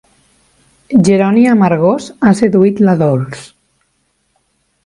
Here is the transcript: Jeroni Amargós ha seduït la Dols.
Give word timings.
Jeroni 1.09 1.43
Amargós 1.51 2.09
ha 2.29 2.33
seduït 2.41 2.83
la 2.89 2.99
Dols. 3.05 3.47